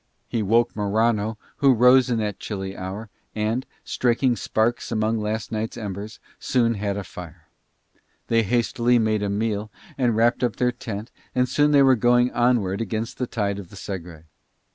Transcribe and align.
He 0.27 0.41
woke 0.41 0.75
Morano 0.75 1.37
who 1.57 1.75
rose 1.75 2.09
in 2.09 2.17
that 2.17 2.39
chilly 2.39 2.75
hour 2.75 3.11
and, 3.35 3.67
striking 3.83 4.35
sparks 4.35 4.91
among 4.91 5.19
last 5.19 5.51
night's 5.51 5.77
embers, 5.77 6.19
soon 6.39 6.73
had 6.73 6.97
a 6.97 7.03
fire: 7.03 7.49
they 8.25 8.41
hastily 8.41 8.97
made 8.97 9.21
a 9.21 9.29
meal 9.29 9.69
and 9.99 10.15
wrapped 10.15 10.43
up 10.43 10.55
their 10.55 10.71
tent 10.71 11.11
and 11.35 11.47
soon 11.47 11.69
they 11.69 11.83
were 11.83 11.95
going 11.95 12.31
onward 12.31 12.81
against 12.81 13.19
the 13.19 13.27
tide 13.27 13.59
of 13.59 13.69
the 13.69 13.75
Segre. 13.75 14.23